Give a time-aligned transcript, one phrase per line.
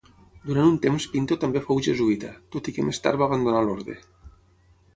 [0.45, 4.01] Durant un temps Pinto també fou jesuïta, tot i que més tard va abandonar l'orde.